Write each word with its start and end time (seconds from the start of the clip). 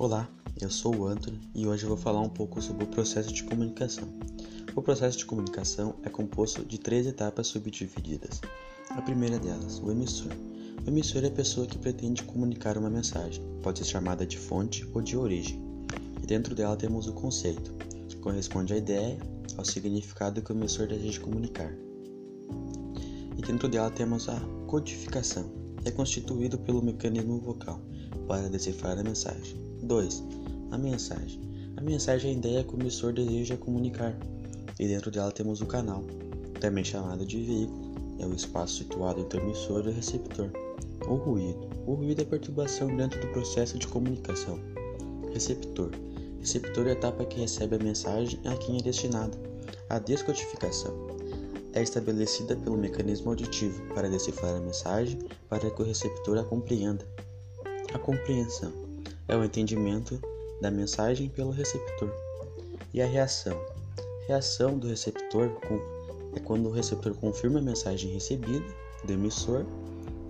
Olá, 0.00 0.30
eu 0.60 0.70
sou 0.70 0.94
o 0.94 1.06
Anthony 1.08 1.40
e 1.52 1.66
hoje 1.66 1.82
eu 1.82 1.88
vou 1.88 1.96
falar 1.98 2.20
um 2.20 2.28
pouco 2.28 2.62
sobre 2.62 2.84
o 2.84 2.86
processo 2.86 3.32
de 3.32 3.42
comunicação. 3.42 4.08
O 4.76 4.80
processo 4.80 5.18
de 5.18 5.26
comunicação 5.26 5.96
é 6.04 6.08
composto 6.08 6.64
de 6.64 6.78
três 6.78 7.04
etapas 7.04 7.48
subdivididas. 7.48 8.40
A 8.90 9.02
primeira 9.02 9.40
delas, 9.40 9.80
o 9.80 9.90
emissor. 9.90 10.30
O 10.86 10.88
emissor 10.88 11.24
é 11.24 11.26
a 11.26 11.32
pessoa 11.32 11.66
que 11.66 11.76
pretende 11.76 12.22
comunicar 12.22 12.78
uma 12.78 12.88
mensagem, 12.88 13.42
pode 13.60 13.80
ser 13.80 13.86
chamada 13.86 14.24
de 14.24 14.38
fonte 14.38 14.88
ou 14.94 15.02
de 15.02 15.16
origem. 15.16 15.60
E 16.22 16.26
dentro 16.28 16.54
dela 16.54 16.76
temos 16.76 17.08
o 17.08 17.12
conceito, 17.12 17.74
que 18.08 18.18
corresponde 18.18 18.74
à 18.74 18.76
ideia, 18.76 19.18
ao 19.56 19.64
significado 19.64 20.40
que 20.40 20.52
o 20.52 20.56
emissor 20.56 20.86
deseja 20.86 21.20
comunicar. 21.20 21.74
E 23.36 23.42
dentro 23.42 23.68
dela 23.68 23.90
temos 23.90 24.28
a 24.28 24.38
codificação, 24.68 25.50
que 25.82 25.88
é 25.88 25.90
constituído 25.90 26.56
pelo 26.56 26.80
mecanismo 26.80 27.40
vocal 27.40 27.80
para 28.28 28.48
decifrar 28.48 28.96
a 28.96 29.02
mensagem. 29.02 29.66
2. 29.88 30.22
A 30.70 30.76
mensagem. 30.76 31.40
A 31.78 31.80
mensagem 31.80 32.30
é 32.30 32.34
a 32.34 32.36
ideia 32.36 32.62
que 32.62 32.74
o 32.74 32.78
emissor 32.78 33.10
deseja 33.10 33.56
comunicar, 33.56 34.14
e 34.78 34.86
dentro 34.86 35.10
dela 35.10 35.32
temos 35.32 35.62
o 35.62 35.66
canal, 35.66 36.04
também 36.60 36.84
chamado 36.84 37.24
de 37.24 37.42
veículo, 37.42 37.94
é 38.18 38.26
o 38.26 38.34
espaço 38.34 38.76
situado 38.76 39.18
entre 39.18 39.40
o 39.40 39.42
emissor 39.42 39.86
e 39.86 39.88
o 39.88 39.92
receptor. 39.92 40.50
O 41.08 41.14
ruído. 41.14 41.70
O 41.86 41.94
ruído 41.94 42.20
é 42.20 42.24
perturbação 42.26 42.94
dentro 42.94 43.18
do 43.18 43.28
processo 43.28 43.78
de 43.78 43.88
comunicação. 43.88 44.60
Receptor. 45.32 45.90
Receptor 46.40 46.86
é 46.86 46.90
a 46.90 46.92
etapa 46.92 47.24
que 47.24 47.40
recebe 47.40 47.76
a 47.76 47.78
mensagem 47.78 48.38
a 48.44 48.54
quem 48.58 48.76
é 48.76 48.82
destinada. 48.82 49.38
A 49.88 49.98
descodificação 49.98 50.94
é 51.72 51.82
estabelecida 51.82 52.54
pelo 52.56 52.76
mecanismo 52.76 53.30
auditivo 53.30 53.82
para 53.94 54.10
decifrar 54.10 54.54
a 54.54 54.60
mensagem 54.60 55.18
para 55.48 55.70
que 55.70 55.80
o 55.80 55.84
receptor 55.84 56.36
a 56.36 56.44
compreenda. 56.44 57.06
A 57.94 57.98
compreensão 57.98 58.87
é 59.28 59.36
o 59.36 59.44
entendimento 59.44 60.20
da 60.60 60.70
mensagem 60.70 61.28
pelo 61.28 61.50
receptor. 61.50 62.10
E 62.92 63.00
a 63.00 63.06
reação? 63.06 63.56
Reação 64.26 64.78
do 64.78 64.88
receptor 64.88 65.50
é 66.34 66.40
quando 66.40 66.68
o 66.68 66.72
receptor 66.72 67.14
confirma 67.14 67.58
a 67.58 67.62
mensagem 67.62 68.12
recebida 68.12 68.64
do 69.04 69.12
emissor, 69.12 69.64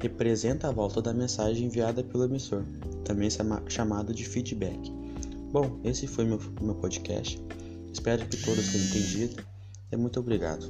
representa 0.01 0.69
a 0.69 0.73
volta 0.73 1.01
da 1.01 1.13
mensagem 1.13 1.67
enviada 1.67 2.03
pelo 2.03 2.25
emissor, 2.25 2.65
também 3.05 3.29
chamado 3.69 4.13
de 4.13 4.25
feedback. 4.25 4.93
Bom, 5.51 5.81
esse 5.83 6.07
foi 6.07 6.25
meu, 6.25 6.39
meu 6.61 6.75
podcast. 6.75 7.41
Espero 7.93 8.27
que 8.27 8.37
todos 8.37 8.69
tenham 8.69 8.87
entendido 8.87 9.43
e 9.91 9.97
muito 9.97 10.21
obrigado. 10.21 10.67